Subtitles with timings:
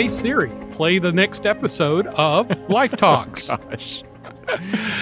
[0.00, 3.48] Hey Siri, play the next episode of Life Talks.
[3.48, 4.02] Gosh.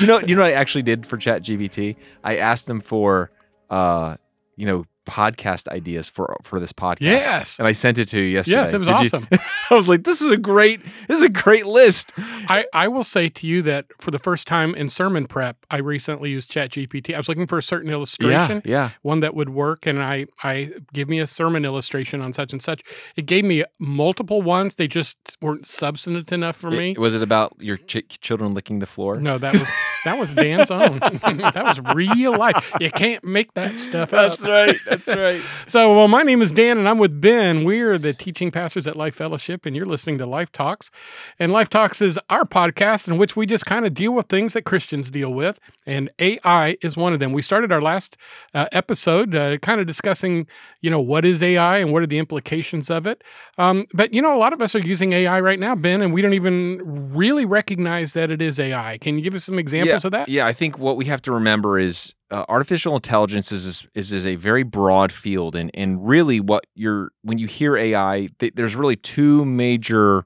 [0.00, 0.18] you know?
[0.18, 1.94] You know what I actually did for ChatGPT?
[2.24, 3.30] I asked them for,
[3.70, 4.16] uh,
[4.56, 7.00] you know, podcast ideas for for this podcast.
[7.02, 7.60] Yes.
[7.60, 8.56] and I sent it to you yesterday.
[8.56, 9.28] Yes, it was Did you- awesome.
[9.70, 12.12] I was like, this is a great, this is a great list.
[12.16, 15.78] I, I will say to you that for the first time in sermon prep, I
[15.78, 17.14] recently used ChatGPT.
[17.14, 18.90] I was looking for a certain illustration, Yeah, yeah.
[19.02, 22.62] one that would work, and I I give me a sermon illustration on such and
[22.62, 22.82] such.
[23.16, 24.76] It gave me multiple ones.
[24.76, 26.92] They just weren't substantive enough for me.
[26.92, 29.20] It- was it about your ch- children licking the floor?
[29.20, 29.62] no, that was
[30.08, 30.98] that was Dan's own.
[31.00, 32.72] that was real life.
[32.80, 34.30] You can't make that stuff up.
[34.30, 34.76] That's right.
[34.86, 35.42] That's right.
[35.66, 37.62] So, well, my name is Dan, and I'm with Ben.
[37.62, 40.90] We're the teaching pastors at Life Fellowship, and you're listening to Life Talks.
[41.38, 44.54] And Life Talks is our podcast in which we just kind of deal with things
[44.54, 47.32] that Christians deal with, and AI is one of them.
[47.32, 48.16] We started our last
[48.54, 50.46] uh, episode uh, kind of discussing,
[50.80, 53.22] you know, what is AI and what are the implications of it.
[53.58, 56.14] Um, but you know, a lot of us are using AI right now, Ben, and
[56.14, 58.96] we don't even really recognize that it is AI.
[58.98, 60.28] Can you give us some examples of that?
[60.28, 64.12] Yeah, I think what we have to remember is uh, artificial intelligence is, is is
[64.12, 68.54] is a very broad field, and and really what you're when you hear AI, th-
[68.54, 70.24] there's really two major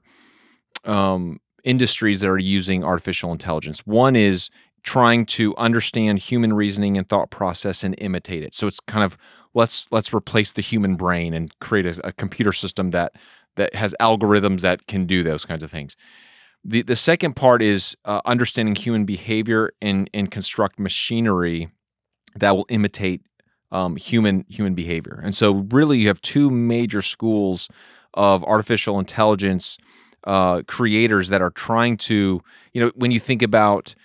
[0.85, 3.79] um, industries that are using artificial intelligence.
[3.85, 4.49] One is
[4.83, 8.53] trying to understand human reasoning and thought process and imitate it.
[8.53, 9.17] So it's kind of
[9.53, 13.13] let's let's replace the human brain and create a, a computer system that
[13.55, 15.95] that has algorithms that can do those kinds of things.
[16.65, 21.69] The the second part is uh, understanding human behavior and and construct machinery
[22.35, 23.21] that will imitate
[23.71, 25.19] um, human human behavior.
[25.23, 27.69] And so really you have two major schools
[28.13, 29.77] of artificial intelligence
[30.25, 32.41] uh, creators that are trying to,
[32.71, 33.95] you know, when you think about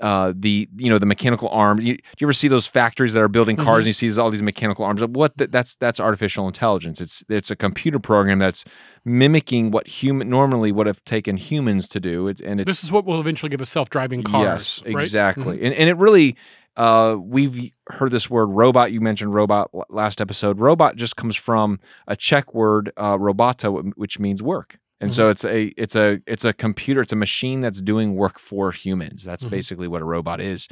[0.00, 1.84] uh, the you know the mechanical arms.
[1.84, 4.30] You, do you ever see those factories that are building cars and you see all
[4.30, 5.02] these mechanical arms?
[5.02, 7.00] What th- that's that's artificial intelligence.
[7.00, 8.64] It's it's a computer program that's
[9.04, 12.26] mimicking what human normally would have taken humans to do.
[12.26, 14.82] It's, and it's This is what will eventually give us self-driving cars.
[14.84, 15.02] yes, right?
[15.02, 15.62] exactly.
[15.62, 16.36] And and it really
[16.76, 18.92] uh, we've heard this word robot.
[18.92, 20.60] You mentioned robot last episode.
[20.60, 24.78] Robot just comes from a Czech word uh, robota, which means work.
[25.00, 27.00] And so it's a it's a it's a computer.
[27.02, 29.22] It's a machine that's doing work for humans.
[29.22, 29.50] That's Mhm.
[29.50, 30.68] basically what a robot is.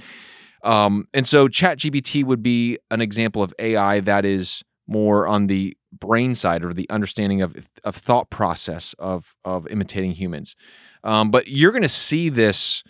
[0.63, 5.77] Um, and so ChatGPT would be an example of AI that is more on the
[5.93, 7.55] brain side or the understanding of
[7.85, 10.57] of thought process of of imitating humans.
[11.05, 12.83] Um, but you're going to see this.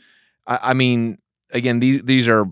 [0.46, 1.18] I, I mean,
[1.50, 2.46] again, these these are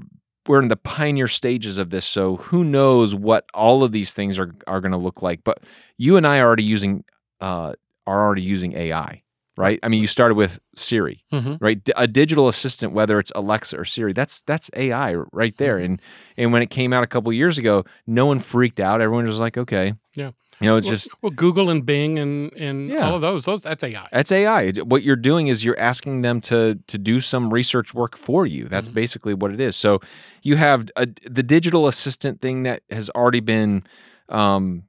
[0.48, 4.40] we're in the pioneer stages of this, so who knows what all of these things
[4.40, 5.44] are are going to look like.
[5.44, 5.62] But
[5.98, 7.04] you and I are already using
[7.40, 7.74] uh,
[8.06, 9.22] are already using AI,
[9.56, 9.78] right?
[9.82, 11.58] I mean, you started with Siri, Mhm.
[11.60, 11.82] right?
[11.82, 15.76] D- a digital assistant, whether it's Alexa or Siri, that's that's AI right there.
[15.76, 15.84] Mm-hmm.
[15.84, 16.02] And
[16.36, 19.00] and when it came out a couple years ago, no one freaked out.
[19.00, 20.30] Everyone was like, okay, Yeah.
[20.60, 23.06] you know, it's well, just well, Google and Bing and and Yeah.
[23.06, 23.44] all of those.
[23.44, 24.08] Those that's AI.
[24.12, 24.70] That's AI.
[24.84, 28.64] What you're doing is you're asking them to to do some research work for you.
[28.68, 28.94] That's Mhm.
[28.94, 29.76] basically what it is.
[29.76, 30.00] So
[30.42, 33.84] you have a, the digital assistant thing that has already been.
[34.28, 34.84] Um,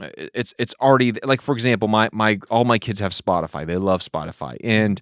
[0.00, 3.66] it's it's already like for example, my my all my kids have Spotify.
[3.66, 5.00] They love Spotify, and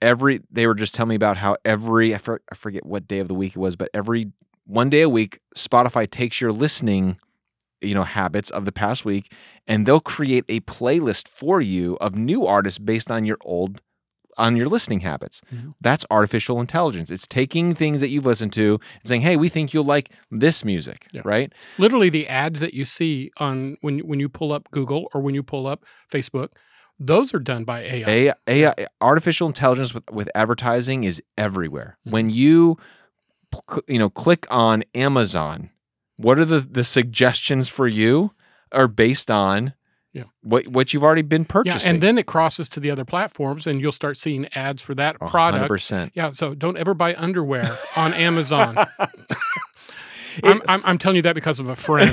[0.00, 3.18] every they were just telling me about how every I, for, I forget what day
[3.18, 4.32] of the week it was, but every
[4.66, 7.18] one day a week, Spotify takes your listening
[7.80, 9.32] you know habits of the past week
[9.66, 13.82] and they'll create a playlist for you of new artists based on your old
[14.36, 15.74] on your listening habits Mhm.
[15.80, 19.72] that's artificial intelligence it's taking things that you've listened to and saying hey we think
[19.72, 21.22] you'll like this music Yeah.
[21.24, 25.20] right Literally, the ads that you see on when when you pull up Google or
[25.20, 26.48] when you pull up Facebook,
[26.98, 28.08] those are done by AI.
[28.08, 32.12] AI, AI artificial intelligence with, with advertising is everywhere Mhm.
[32.12, 32.76] when you
[33.88, 35.70] you know click on amazon
[36.16, 38.32] what are the the suggestions for you
[38.72, 39.74] are based on
[40.14, 40.24] Yeah.
[40.42, 41.80] what what you've already been purchasing.
[41.80, 44.94] yeah, and then it crosses to the other platforms, and you'll start seeing ads for
[44.94, 45.58] that product.
[45.58, 48.76] hundred percent Yeah, so don't ever buy underwear on Amazon.
[50.42, 52.12] I'm, I'm, I'm telling you that because of a friend.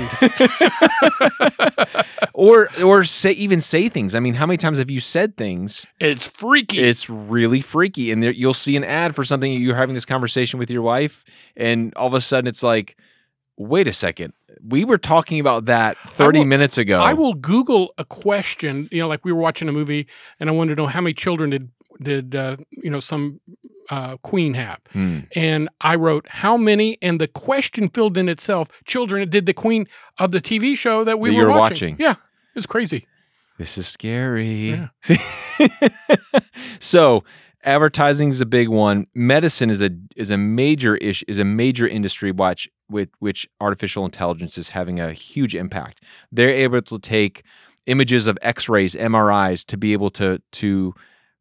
[2.34, 4.14] or or say even say things.
[4.14, 5.86] I mean, how many times have you said things?
[6.00, 6.78] it's freaky.
[6.78, 9.52] It's really freaky, and there, you'll see an ad for something.
[9.52, 11.24] You're having this conversation with your wife,
[11.56, 12.96] and all of a sudden it's like,
[13.56, 14.32] wait a second,
[14.66, 17.00] we were talking about that 30 will- minutes ago.
[17.00, 18.88] I will Google a question.
[18.92, 20.06] You know, like we were watching a movie,
[20.40, 21.70] and I wanted to know how many children did
[22.00, 23.40] did uh, you know some
[23.90, 25.20] uh, queen have, Hmm.
[25.36, 28.68] and I wrote how many, and the question filled in itself.
[28.86, 29.86] Children did the queen
[30.18, 31.94] of the TV show that we That were watching.
[31.94, 31.96] watching.
[31.98, 32.14] Yeah,
[32.56, 33.06] it's crazy.
[33.58, 34.88] This is scary.
[36.80, 37.24] so
[37.64, 39.06] advertising is a big one.
[39.14, 44.04] Medicine is a is a major issue is a major industry watch with which artificial
[44.04, 46.02] intelligence is having a huge impact.
[46.30, 47.42] They're able to take
[47.86, 50.94] images of X-rays, MRIs to be able to to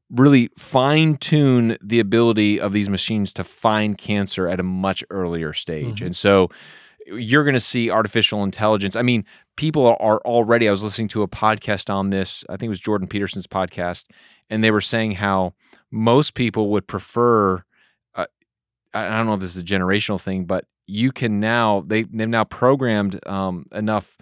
[0.10, 5.54] really fine tune the ability of these machines to find cancer at a much earlier
[5.54, 6.02] stage.
[6.02, 6.08] Mhm.
[6.08, 6.50] And so
[7.08, 8.96] you're going to see artificial intelligence.
[8.96, 9.26] I mean,
[9.56, 10.68] people are already.
[10.68, 12.44] I was listening to a podcast on this.
[12.50, 14.06] I think it was Jordan Peterson's podcast,
[14.50, 15.54] and they were saying how
[15.92, 17.64] most people would prefer.
[18.16, 18.26] Uh,
[18.94, 22.28] I don't know if this is a generational thing, but you can now they they've
[22.28, 24.18] now programmed um, enough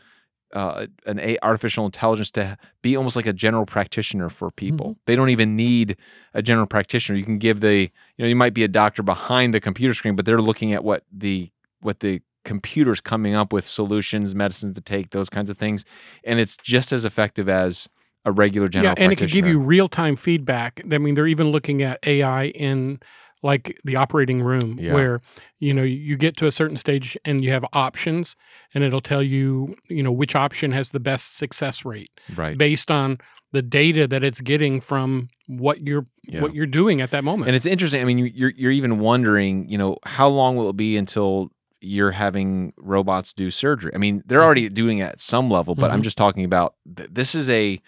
[0.53, 4.97] uh, an a artificial intelligence to be almost like a general practitioner for people.
[5.05, 5.97] They don't even need
[6.33, 7.17] a general practitioner.
[7.17, 7.81] You can give the
[8.17, 10.83] you know you might be a doctor behind the computer screen, but they're looking at
[10.83, 11.49] what the
[11.81, 15.85] what the computers coming up with solutions, medicines to take, those kinds of things,
[16.23, 17.87] and it's just as effective as
[18.25, 20.81] a regular general yeah, and it could give you real time feedback.
[20.91, 22.99] I mean, they're even looking at AI in
[23.41, 24.93] like the operating room Yeah.
[24.93, 25.21] where
[25.59, 28.35] you know you get to a certain stage and you have options
[28.73, 32.57] and it'll tell you you know which option has the best success rate right.
[32.57, 33.17] based on
[33.53, 36.41] the data that it's getting from what you're Yeah.
[36.41, 38.01] what you're doing at that moment And it's interesting.
[38.01, 41.49] I mean, you- you're you're even wondering, you know, how long will it be until
[41.79, 43.91] you're having robots do surgery?
[43.95, 46.03] I mean, they're already doing it at some level, but I'm Mhm.
[46.03, 47.79] just talking about th- this is a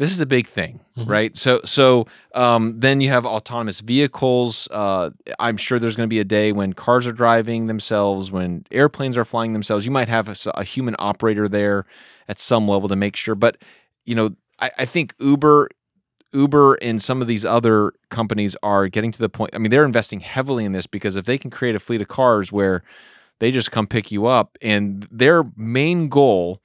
[0.00, 1.08] this is a big thing, Mhm.
[1.08, 1.36] right?
[1.36, 4.66] So so um, then you have autonomous vehicles.
[4.72, 8.64] Uh, I'm sure there's going to be a day when cars are driving themselves, when
[8.72, 9.84] airplanes are flying themselves.
[9.84, 11.84] You might have a human operator there
[12.28, 13.34] at some level to make sure.
[13.34, 13.58] But
[14.06, 15.68] you know, I, I think Uber
[16.32, 19.50] Uber and some of these other companies are getting to the point.
[19.54, 22.08] I mean, they're investing heavily in this because if they can create a fleet of
[22.08, 22.82] cars where
[23.40, 26.60] they just come pick you up, and their main goal,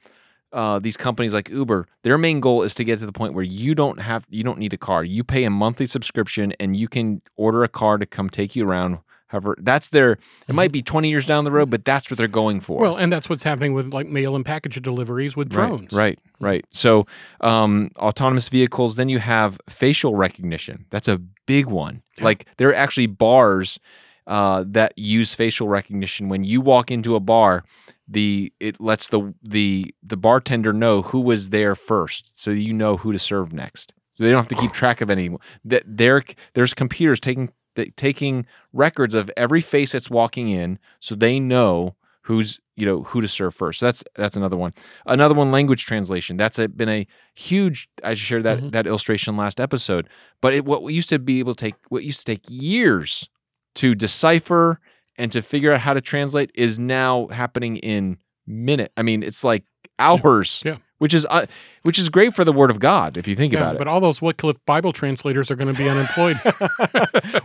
[0.56, 3.44] uh, these companies like Uber, their main goal is to get to the point where
[3.44, 5.04] you don't have, you don't need a car.
[5.04, 8.68] You pay a monthly subscription, and you can order a car to come take you
[8.68, 9.00] around.
[9.28, 10.18] However, that's their.
[10.48, 12.80] It might be twenty years down the road, but that's what they're going for.
[12.80, 16.20] well and that's what's happening with like mail and package deliveries with drones Right, right,
[16.40, 16.66] right.
[16.72, 17.06] So,
[17.42, 18.96] um, autonomous vehicles.
[18.96, 20.86] Then you have facial recognition.
[20.92, 21.18] That's a
[21.48, 22.04] big one.
[22.18, 22.24] Yeah.
[22.24, 23.80] Like there are actually bars
[24.28, 26.30] uh, that use facial recognition.
[26.30, 27.64] When you walk into a bar,
[28.08, 32.98] the it lets the the the bartender know who was there first, so you know
[32.98, 33.94] who to serve next.
[34.12, 35.40] So they don't have to keep track of anyone.
[35.64, 36.24] That there
[36.54, 37.52] there's computers taking
[37.98, 43.22] taking records of every face that's walking in, so they know who's you know who
[43.22, 43.80] to serve first.
[43.80, 44.74] So that's that's another one.
[45.06, 46.38] Another one, language translation.
[46.38, 47.90] That's a, been a huge.
[48.04, 48.72] I shared that Mhm.
[48.72, 50.08] that illustration last episode.
[50.42, 53.30] But it, what used to be able to take what used to take years
[53.76, 54.80] to decipher
[55.18, 58.18] and to figure out how to translate is now happening in
[58.48, 58.92] minute.
[58.98, 59.64] I mean, it's like
[60.00, 60.62] hours.
[60.66, 60.78] Yeah.
[60.98, 61.46] Which is uh,
[61.82, 63.78] which is great for the word of God if you think Yeah, about it.
[63.80, 66.40] but all those Wycliffe Bible translators are going to be unemployed.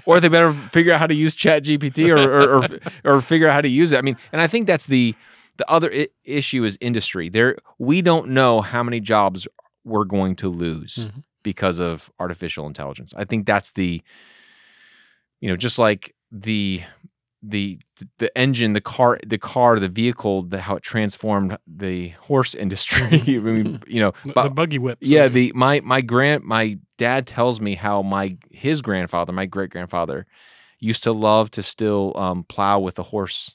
[0.07, 2.65] or they better figure out how to use Chat GPT or, or,
[3.05, 3.99] or, or figure out how to use it.
[3.99, 5.17] I mean, and I think that's the
[5.57, 7.29] the other I- issue is industry.
[7.29, 9.49] There, we don't know how many jobs
[9.85, 11.25] we're going to lose Mhm.
[11.43, 13.13] because of artificial intelligence.
[13.17, 14.01] I think that's the,
[15.41, 16.83] you know, just like the
[17.43, 17.79] the
[18.19, 23.23] the engine, the car, the car, the vehicle, the, how it transformed the horse industry.
[23.27, 24.99] I mean, you know, the, the buggy whip.
[25.01, 29.71] yeah, the my my grand my dad tells me how my his grandfather, my great
[29.71, 30.27] grandfather,
[30.79, 33.55] used to love to still um, plow with a horse.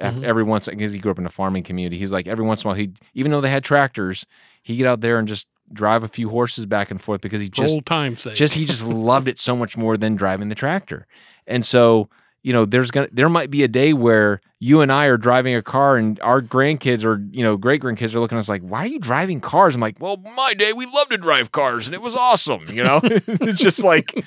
[0.00, 0.22] Mhm.
[0.22, 2.62] Every once because he grew up in a farming community, he was like every once
[2.62, 4.24] in a while he even though they had tractors,
[4.62, 7.48] he'd get out there and just drive a few horses back and forth because he
[7.48, 8.36] just old time's sake.
[8.36, 11.04] just he just loved it so much more than driving the tractor.
[11.48, 12.08] And so,
[12.42, 15.54] you know, there's gonna there might be a day where you and I are driving
[15.54, 18.62] a car and our grandkids or you know great grandkids are looking at us like,
[18.62, 19.74] why are you driving cars?
[19.74, 22.68] I'm like, well, my day we loved to drive cars and it was awesome.
[22.68, 24.24] You know, it's just like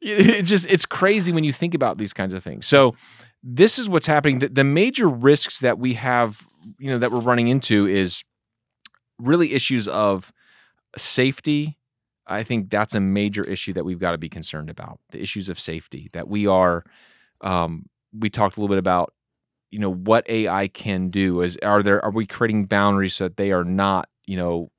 [0.00, 2.66] it just it's crazy when you think about these kinds of things.
[2.66, 2.94] So
[3.42, 4.40] this is what's happening.
[4.40, 6.46] The, the major risks that we have,
[6.78, 8.24] you know, that we're running into is
[9.18, 10.32] really issues of
[10.96, 11.78] safety.
[12.26, 15.00] I think that's a major issue that we've got to be concerned about.
[15.10, 16.84] The issues of safety that we are.
[17.40, 17.86] Um,
[18.18, 19.12] we talked a little bit about,
[19.70, 21.42] you know, what AI can do.
[21.42, 24.70] Is are there are we creating boundaries so that they are not, you know,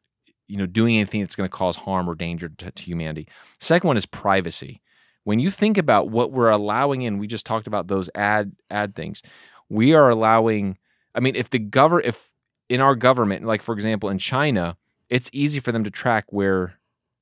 [0.48, 3.28] you know, doing anything that's going to cause harm or danger to, to humanity.
[3.60, 4.82] Second one is privacy.
[5.24, 8.96] When you think about what we're allowing in, we just talked about those ad ad
[8.96, 9.22] things.
[9.70, 10.78] We are allowing.
[11.14, 12.32] I mean, if the govern if
[12.68, 14.78] in our government, like for example in China,
[15.10, 16.79] it's easy for them to track where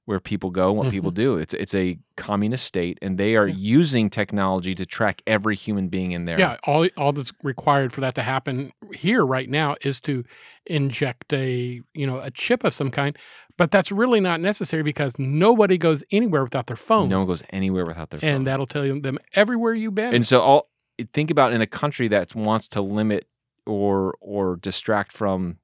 [0.08, 1.36] where people go, what people mm-hmm.
[1.36, 1.36] do.
[1.36, 3.56] It's it's a communist state, and they are Yeah.
[3.58, 6.40] using technology to track every human being in there.
[6.40, 10.24] Yeah, all all that's required for that to happen here right now is to
[10.66, 13.18] inject a you know a chip of some kind,
[13.58, 17.44] but that's really not necessary because nobody goes anywhere without their phone, no one goes
[17.50, 18.30] anywhere without their phone.
[18.30, 20.16] and that'll tell them everywhere you've been.
[20.16, 20.70] And so all
[21.14, 23.28] think about in a country that wants to limit
[23.66, 25.58] or or distract from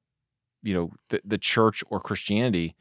[0.62, 2.76] you know the, the church or Christianity,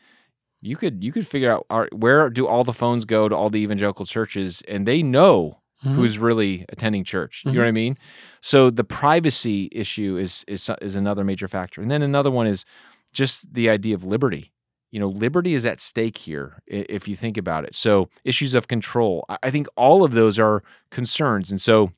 [0.62, 3.50] you could you could figure out are, where do all the phones go to all
[3.50, 5.96] the evangelical churches, and they know Mhm.
[5.96, 7.42] who's really attending church.
[7.44, 7.54] You Mhm.
[7.54, 7.98] know what I mean?
[8.40, 12.64] So the privacy issue is is is another major factor, and then another one is
[13.12, 14.52] just the idea of liberty.
[14.92, 17.74] You know, liberty is at stake here if you think about it.
[17.74, 21.90] So issues of control, I think all of those are concerns, and so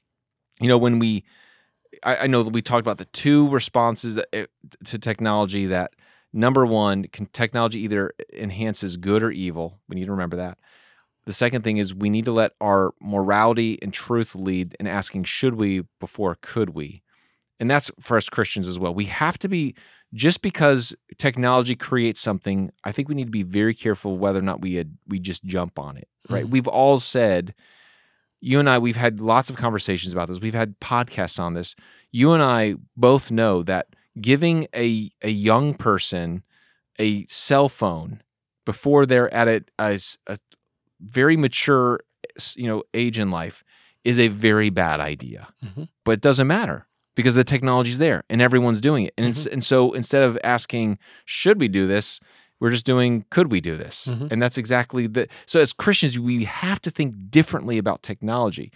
[0.60, 1.24] you know when we,
[2.02, 4.46] I, I know that we talked about the two responses that, eh,
[4.84, 5.92] to technology that.
[6.36, 9.78] Number one, can technology either enhances good or evil?
[9.88, 10.58] We need to remember that.
[11.26, 15.24] The second thing is we need to let our morality and truth lead in asking
[15.24, 17.02] should we before could we.
[17.60, 18.92] And that's for us Christians as well.
[18.92, 19.76] We have to be
[20.12, 24.42] just because technology creates something, I think we need to be very careful whether or
[24.42, 26.44] not we had, we just jump on it, right?
[26.44, 26.50] Mhm.
[26.50, 27.54] We've all said
[28.40, 30.40] you and I we've had lots of conversations about this.
[30.40, 31.74] We've had podcasts on this.
[32.10, 33.86] You and I both know that
[34.20, 36.42] giving a a young person
[36.98, 38.22] a cell phone
[38.64, 39.98] before they're at a
[41.00, 42.00] very mature
[42.56, 43.62] you know age in life
[44.04, 45.48] is a very bad idea.
[45.64, 45.88] Mhm.
[46.04, 49.14] but it doesn't matter because the technology's there and everyone's doing it.
[49.16, 52.20] And it's, and so instead of asking should we do this?
[52.60, 54.06] we're just doing could we do this?
[54.06, 54.30] Mhm.
[54.30, 58.70] and that's exactly the so as christians we have to think differently about technology.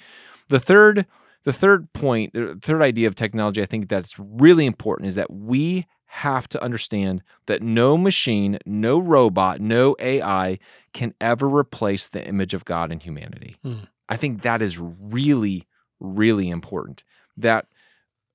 [0.48, 1.06] The third
[1.48, 5.30] the third point the third idea of technology i think that's really important is that
[5.32, 10.58] we have to understand that no machine no robot no ai
[10.92, 13.84] can ever replace the image of god in humanity Hmm.
[14.10, 15.66] i think that is really
[16.00, 17.02] really important
[17.34, 17.64] that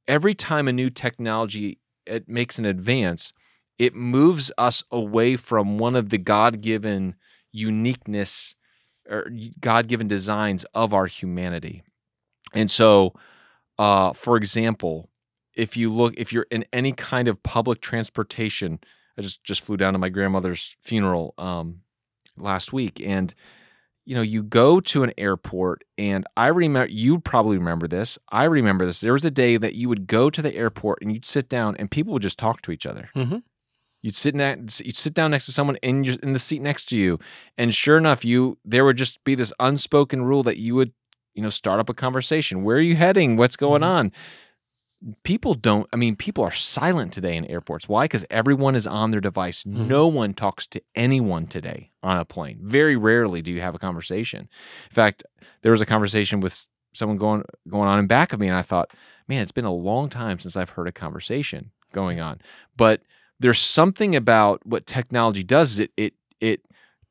[0.07, 1.77] every time a new technology
[2.07, 3.31] it makes an advance
[3.77, 7.13] it moves us away from one of the god-given
[7.51, 8.55] uniqueness
[9.07, 9.29] or
[9.59, 11.83] god-given designs of our humanity
[12.53, 13.13] and so
[13.79, 15.09] uh, for example
[15.55, 18.79] if you look if you're in any kind of public transportation
[19.17, 21.79] i just just flew down to my grandmother's funeral um,
[22.37, 23.33] last week and
[24.05, 28.43] you know you go to an airport and i remember you probably remember this i
[28.43, 31.25] remember this there was a day that you would go to the airport and you'd
[31.25, 33.43] sit down and people would just talk to each other Mhm.
[34.01, 36.85] you'd sit next you'd sit down next to someone in your, in the seat next
[36.89, 37.17] to you
[37.57, 40.91] and sure enough you there would just be this unspoken rule that you would
[41.33, 42.63] you know start up a conversation.
[42.63, 43.37] Where are you heading?
[43.37, 43.87] What's going Mhm.
[43.87, 44.11] on?
[45.23, 47.89] People don't i mean people are silent today in airports.
[47.89, 48.05] Why?
[48.05, 49.63] Because everyone is on their device.
[49.65, 49.87] Mhm.
[49.87, 52.59] no one talks to anyone today on a plane.
[52.61, 54.47] Very rarely do you have a conversation.
[54.89, 55.23] In fact
[55.61, 58.61] there was a conversation with someone going going on in back of me and i
[58.61, 58.91] thought
[59.27, 62.39] man it's been a long time since i've heard a conversation going on.
[62.77, 63.01] But
[63.41, 66.61] there's something about what technology does is it it it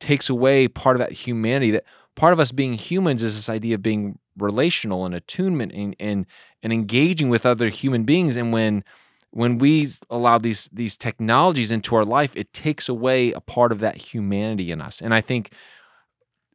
[0.00, 1.84] takes away part of that humanity that
[2.16, 6.26] part of us being humans is this idea of being relational and attunement and and,
[6.62, 8.36] and engaging with other human beings.
[8.36, 8.84] And when
[9.30, 13.80] when we allow these these technologies into our life it takes away a part of
[13.80, 15.00] that humanity in us.
[15.00, 15.52] And i think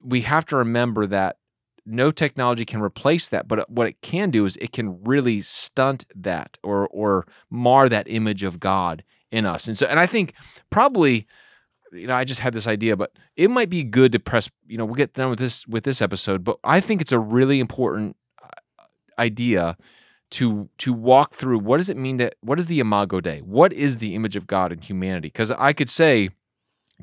[0.01, 1.37] we have to remember that
[1.85, 6.05] no technology can replace that but what it can do is it can really stunt
[6.15, 9.67] that or or mar that image of god in us.
[9.67, 10.33] And so and i think
[10.69, 11.25] probably
[11.91, 14.77] you know i just had this idea but it might be good to press you
[14.77, 17.59] know we'll get done with this with this episode but i think it's a really
[17.59, 18.83] important uh,
[19.19, 19.75] idea
[20.29, 23.39] to to walk through what does it mean to what is the imago dei?
[23.39, 25.27] What is the image of god in humanity?
[25.27, 26.29] Because i could say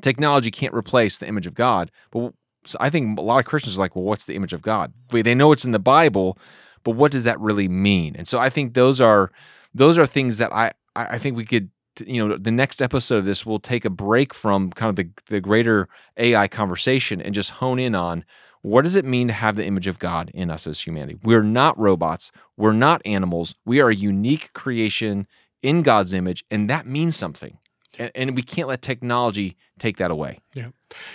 [0.01, 2.33] technology can't replace the image of god but
[2.79, 4.93] i think a lot of christians are like well what's the image of god?
[5.09, 6.37] They know it's in the bible
[6.83, 8.15] but what does that really mean?
[8.15, 9.31] And so i think those are
[9.73, 11.69] those are things that i I think we could
[12.05, 15.09] you know the next episode of this we'll take a break from kind of the,
[15.27, 15.87] the greater
[16.17, 18.25] ai conversation and just hone in on
[18.61, 21.19] what does it mean to have the image of god in us as humanity?
[21.23, 22.31] We're not robots.
[22.57, 23.53] We're not animals.
[23.63, 25.27] We are a unique creation
[25.61, 27.59] in god's image and that means something.
[27.99, 30.39] And, and we can't let technology take that away.
[30.55, 30.69] Yeah,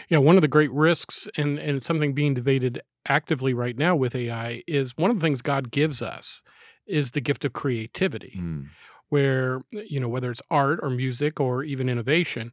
[0.09, 0.19] Yeah.
[0.19, 4.63] one of the great risks, and, and something being debated actively right now with AI,
[4.67, 6.43] is one of the things God gives us
[6.87, 8.69] is the gift of creativity, Mm.
[9.11, 12.53] Where, you know, whether it's art or music or even innovation.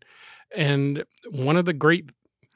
[0.56, 2.10] And one of the great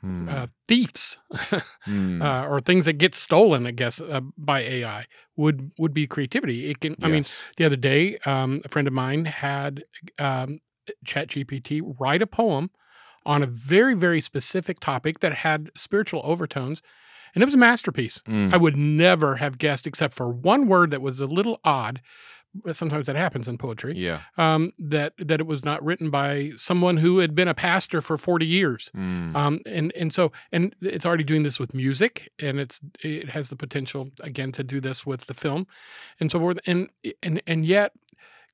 [0.03, 0.27] Mm.
[0.29, 1.19] uh, thieves
[1.87, 2.21] Mm.
[2.23, 5.05] uh, or things that get stolen, I guess, uh, by AI
[5.35, 6.71] would would be creativity.
[6.71, 7.23] It can, I mean,
[7.57, 9.83] the other day, um, a friend of mine had
[10.17, 10.57] um,
[11.05, 12.71] ChatGPT write a poem
[13.27, 16.81] on a very, very specific topic that had spiritual overtones,
[17.35, 18.21] and it was a masterpiece.
[18.27, 18.51] Mm.
[18.53, 22.01] I would never have guessed, except for one word that was a little odd.
[22.53, 23.93] But sometimes that happens in poetry.
[23.95, 28.01] yeah Um, that that it was not written by someone who had been a pastor
[28.01, 28.91] for forty years.
[28.95, 29.35] Mm.
[29.35, 33.47] Um, and and so and it's already doing this with music, and it's it has
[33.49, 35.65] the potential again to do this with the film,
[36.19, 36.59] and so forth.
[36.67, 36.89] And
[37.23, 37.93] and and yet,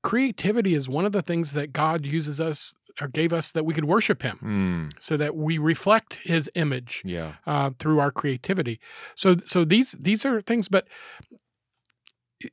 [0.03, 3.73] creativity is one of the things that God uses us or gave us that we
[3.73, 7.33] could worship Him, Mm, so that we reflect His image yeah.
[7.45, 8.79] uh, through our creativity.
[9.15, 10.87] So so these these are things, but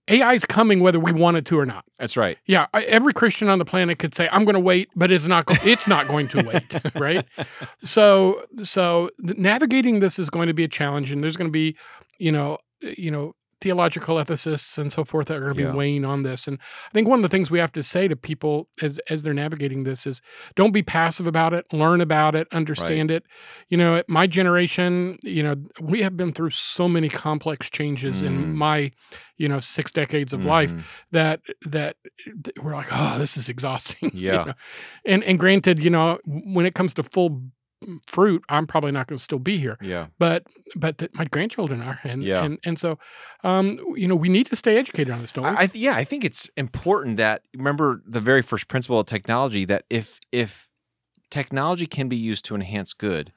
[0.09, 1.85] AI is coming whether we want it to or not.
[1.99, 2.39] That's right.
[2.47, 5.47] Yeah, every Christian on the planet could say, "I'm going to wait," but it's not.
[5.47, 7.27] Go- it's not going to wait, right?
[7.83, 11.77] So, so navigating this is going to be a challenge, and there's going to be,
[12.19, 15.71] you know, you know, theological ethicists and so forth that are going to Yeah.
[15.73, 16.47] be weighing on this.
[16.49, 16.59] And
[16.89, 19.35] I think one of the things we have to say to people as as they're
[19.35, 20.21] navigating this is,
[20.55, 21.67] don't be passive about it.
[21.73, 22.47] Learn about it.
[22.53, 23.25] Understand it.
[23.69, 28.23] You know, at my generation, you know, we have been through so many complex changes
[28.23, 28.27] Mm.
[28.27, 28.93] in my,
[29.37, 30.83] you know, six decades of life Mhm.
[31.13, 31.97] that that
[32.63, 34.11] we're like, oh, this is exhausting.
[34.15, 34.45] you Yeah.
[34.45, 34.55] know?
[35.05, 37.43] And and granted, you know, when it comes to full
[38.07, 39.77] fruit, I'm probably not going to still be here.
[39.81, 40.07] Yeah.
[40.19, 40.45] But
[40.77, 42.45] but th- my grandchildren are, and Yeah.
[42.45, 42.99] and and so,
[43.43, 45.51] um, you know, we need to stay educated on this, don't we?
[45.51, 49.07] I, I th- yeah, I think it's important that remember the very first principle of
[49.07, 50.69] technology that if if
[51.31, 53.33] technology can be used to enhance good,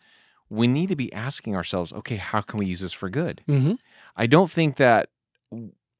[0.49, 3.41] we need to be asking ourselves, okay, how can we use this for good?
[3.47, 3.73] mm-hmm.
[4.15, 5.09] I don't think that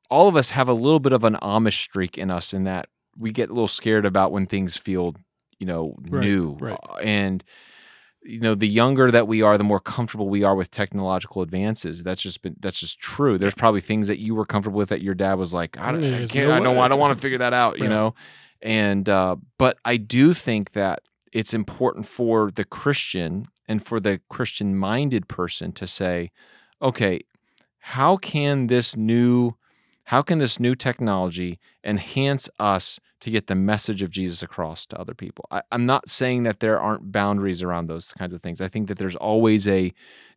[0.10, 2.88] all of us have a little bit of an Amish streak in us in that
[3.18, 5.16] we get a little scared about when things feel,
[5.60, 6.58] you know, Right, new.
[6.60, 6.78] right.
[6.90, 7.44] Uh, And
[8.28, 12.04] you know, the younger that we are, the more comfortable we are with technological advances.
[12.04, 13.38] That's just been that's just true.
[13.38, 16.04] There's probably things that you were comfortable with that your dad was like, I don't,
[16.04, 16.78] I can't, no I don't.
[16.78, 18.16] I don't want to figure that out, you know.
[18.62, 24.20] And uh, but I do think that it's important for the Christian and for the
[24.30, 26.32] Christian minded person to say,
[26.82, 27.22] okay,
[27.80, 29.54] how can this new
[30.08, 34.98] how can this new technology enhance us to get the message of Jesus across to
[34.98, 35.46] other people?
[35.52, 38.62] I, I'm not saying that there aren't boundaries around those kinds of things.
[38.62, 39.92] I think that there's always a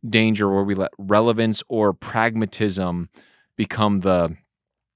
[0.04, 3.10] danger where we let relevance or pragmatism
[3.54, 4.36] become the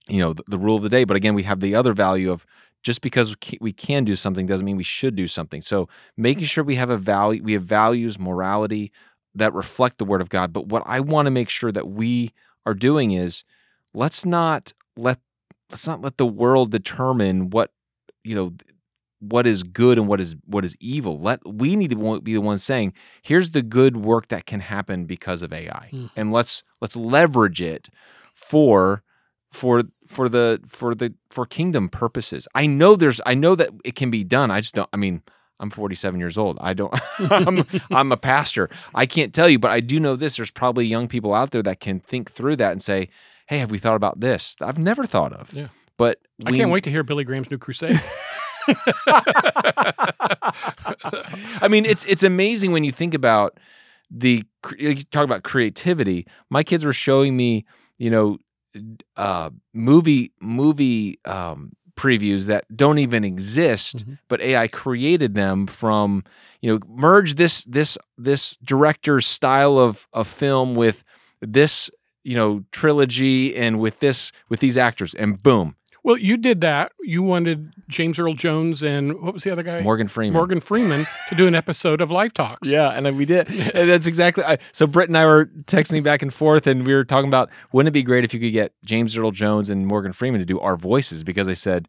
[0.09, 1.04] you know the, the rule of the day.
[1.04, 2.45] But again, we have the other value of
[2.83, 5.62] just because we can do something doesn't mean we should do something.
[5.62, 8.91] So making sure we have a value, we have values, morality
[9.37, 10.52] that reflect the Word of God.
[10.52, 12.32] But what I want to make sure that we
[12.67, 13.45] are doing is
[13.95, 15.19] let's not let
[15.71, 17.71] let's not let the world determine what
[18.23, 18.52] you know
[19.21, 21.19] what is good and what is what is evil.
[21.19, 25.07] Let we need to be the ones saying here's the good work that can happen
[25.07, 26.11] because of ai Mhm.
[26.17, 27.89] and let's let's leverage it
[28.35, 29.02] for
[29.50, 32.47] for for the for the for kingdom purposes.
[32.54, 34.50] I know there's i know that it can be done.
[34.50, 35.23] I just don't i mean
[35.61, 36.59] i'm 47 years old.
[36.61, 36.93] I don't
[37.30, 38.69] I'm, I'm a pastor.
[38.95, 40.37] I can't tell you but i do know this.
[40.37, 43.09] There's probably young people out there that can think through that and say
[43.47, 45.69] hey have we thought about this i've never thought of Yeah.
[45.97, 48.00] but I can't wait to hear Billy Graham's new crusade.
[51.63, 53.59] I mean, it's it's amazing when you think about
[54.11, 54.45] the
[54.78, 56.26] you talk about creativity.
[56.50, 57.65] My kids were showing me,
[57.99, 58.39] you know,
[59.17, 64.19] uh, movie movie um, previews that don't even exist, Mhm.
[64.28, 66.25] but AI created them from
[66.61, 71.04] you know merge this this this director's style of of film with
[71.41, 71.91] this
[72.25, 76.93] you know trilogy and with this with these actors and boom well, you did that.
[77.00, 79.80] You wanted James Earl Jones and what was the other guy?
[79.80, 82.69] Morgan Freeman Morgan Freeman to do an episode of Life Talks.
[82.69, 83.49] Yeah, and then we did.
[83.75, 84.45] And that's exactly.
[84.45, 87.49] I, so Britt and I were texting back and forth, and we were talking about
[87.73, 90.45] wouldn't it be great if you could get James Earl Jones and Morgan Freeman to
[90.45, 91.89] do our voices because I said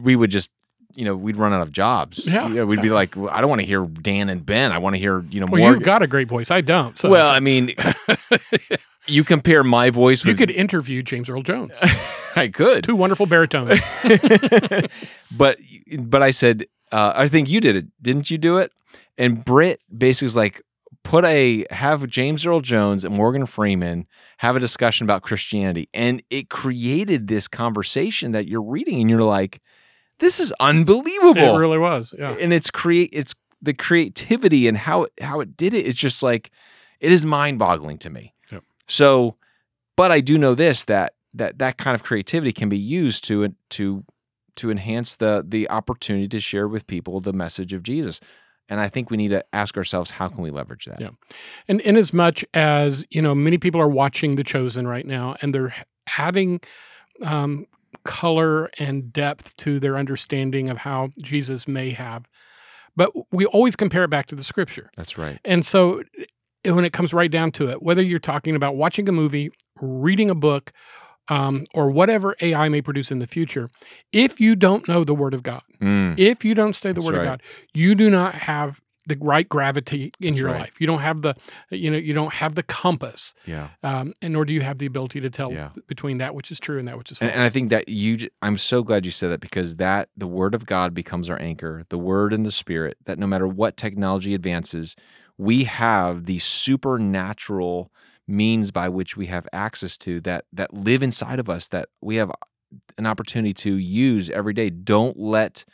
[0.00, 0.48] we would just.
[0.94, 2.26] You know, we'd run out of jobs.
[2.26, 2.48] Yeah.
[2.48, 4.72] You know, we'd be like, well, I don't want to hear Dan and Ben.
[4.72, 5.74] I want to hear, you know, Well, Morgan.
[5.78, 6.50] you've got a great voice.
[6.50, 6.98] I don't.
[6.98, 7.74] So well, I mean,
[9.08, 10.32] you compare my voice with.
[10.32, 11.76] you could interview James Earl Jones.
[12.36, 12.84] I could.
[12.84, 13.80] Two wonderful baritones.
[15.36, 15.58] but
[15.98, 18.72] but I said uh, I think you did it, didn't you do it?
[19.16, 20.62] And Britt basically was like,
[21.02, 24.06] put a have James Earl Jones and Morgan Freeman
[24.38, 29.22] have a discussion about Christianity, and it created this conversation that you're reading, and you're
[29.22, 29.60] like,
[30.20, 32.14] this is unbelievable, It really was.
[32.18, 32.36] Yeah.
[32.40, 35.86] and it's create it's the creativity and how it, how it did it.
[35.86, 36.50] It's just like
[37.00, 38.34] it is mind boggling to me.
[38.88, 39.36] So,
[39.96, 43.54] but I do know this that that that kind of creativity can be used to
[43.70, 44.04] to
[44.56, 48.20] to enhance the the opportunity to share with people the message of Jesus.
[48.70, 51.00] And I think we need to ask ourselves, how can we leverage that?
[51.00, 51.10] Yeah.
[51.68, 55.36] And in as much as, you know, many people are watching The Chosen right now
[55.40, 55.74] and they're
[56.18, 56.60] adding
[57.24, 57.64] um,
[58.04, 62.28] color and depth to their understanding of how Jesus may have.
[62.94, 64.90] But we always compare it back to the scripture.
[64.96, 65.38] That's right.
[65.46, 66.02] And so
[66.64, 70.30] when it comes right down to it, whether you're talking about watching a movie, reading
[70.30, 70.72] a book,
[71.28, 73.68] um, or whatever AI may produce in the future,
[74.12, 77.06] if you don't know the Word of God, Mm, if you don't study the That's
[77.06, 77.20] Word right.
[77.20, 77.42] of God,
[77.74, 80.60] you do not have the right gravity in That's your right.
[80.60, 80.80] life.
[80.80, 81.34] You don't have the
[81.70, 83.68] you know you don't have the compass, Yeah.
[83.82, 85.70] um, and nor do you have the ability to tell Yeah.
[85.86, 87.30] between that which is true and that which is false.
[87.30, 90.26] And, and I think that you, I'm so glad you said that because that the
[90.26, 93.76] word of God becomes our anchor, the word and the spirit, that no matter what
[93.78, 94.94] technology advances,
[95.38, 97.90] we have these supernatural
[98.26, 102.16] means by which we have access to that that live inside of us that we
[102.16, 102.30] have
[102.98, 104.68] an opportunity to use every day.
[104.68, 105.64] Don't let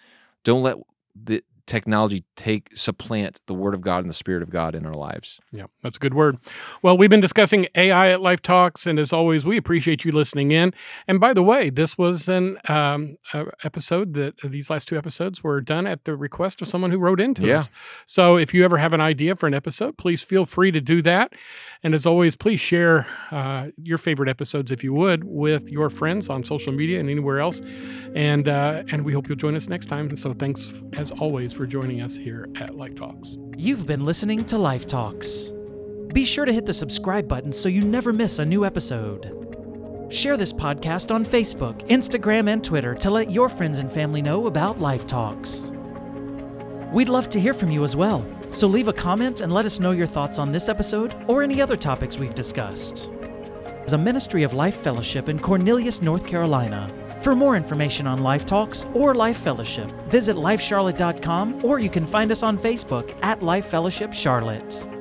[0.44, 0.77] don't let
[1.14, 4.92] the technology take supplant the word of God and the spirit of God in our
[4.94, 5.40] lives.
[5.53, 6.38] Yeah, that's a good word.
[6.83, 10.50] Well, we've been discussing AI at Life Talks, and as always, we appreciate you listening
[10.50, 10.74] in.
[11.09, 15.42] And by the way, this was an um, a episode that these last two episodes
[15.42, 17.59] were done at the request of someone who wrote into Yeah.
[17.59, 17.70] us.
[18.07, 21.00] So if you ever have an idea for an episode, please feel free to do
[21.03, 21.33] that.
[21.83, 26.29] And as always, please share uh, your favorite episodes, if you would, with your friends
[26.31, 27.62] on social media and anywhere else.
[28.14, 30.14] And uh, and we hope you'll join us next time.
[30.16, 33.36] So thanks as always for joining us here at Life Talks.
[33.56, 35.52] You've been listening to Life Talks.
[36.12, 40.06] Be sure to hit the subscribe button so you never miss a new episode.
[40.10, 44.48] Share this podcast on Facebook, Instagram, and Twitter to let your friends and family know
[44.48, 45.70] about Life Talks.
[46.92, 49.78] We'd love to hear from you as well, so leave a comment and let us
[49.78, 53.10] know your thoughts on this episode or any other topics we've discussed.
[53.84, 56.92] As a ministry of Life Fellowship in Cornelius, North Carolina.
[57.24, 62.30] For more information on Life Talks or Life Fellowship, visit lifecharlotte.com or you can find
[62.30, 64.93] us on Facebook at Life Fellowship Charlotte.